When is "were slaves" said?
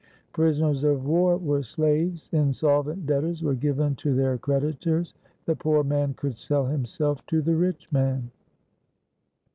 1.37-2.27